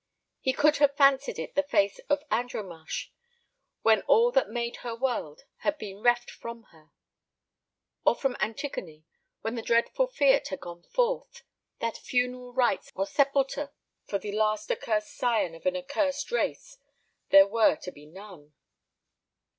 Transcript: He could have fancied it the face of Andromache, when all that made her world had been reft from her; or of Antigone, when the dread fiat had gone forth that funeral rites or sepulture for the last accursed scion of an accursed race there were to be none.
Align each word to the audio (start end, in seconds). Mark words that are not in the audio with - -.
He 0.39 0.51
could 0.51 0.77
have 0.77 0.97
fancied 0.97 1.37
it 1.37 1.53
the 1.53 1.61
face 1.61 1.99
of 2.09 2.23
Andromache, 2.31 3.11
when 3.83 4.01
all 4.07 4.31
that 4.31 4.49
made 4.49 4.77
her 4.77 4.95
world 4.95 5.41
had 5.57 5.77
been 5.77 6.01
reft 6.01 6.31
from 6.31 6.63
her; 6.71 6.89
or 8.03 8.13
of 8.15 8.35
Antigone, 8.39 9.05
when 9.41 9.53
the 9.53 9.61
dread 9.61 9.89
fiat 9.93 10.47
had 10.47 10.59
gone 10.59 10.81
forth 10.81 11.43
that 11.81 11.97
funeral 11.97 12.51
rites 12.51 12.91
or 12.95 13.05
sepulture 13.05 13.71
for 14.07 14.17
the 14.17 14.31
last 14.31 14.71
accursed 14.71 15.13
scion 15.15 15.53
of 15.53 15.67
an 15.67 15.77
accursed 15.77 16.31
race 16.31 16.79
there 17.29 17.45
were 17.45 17.75
to 17.75 17.91
be 17.91 18.07
none. 18.07 18.53